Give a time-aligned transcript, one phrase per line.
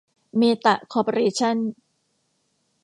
[0.37, 1.57] เมตะ คอร์ปอเรชั่น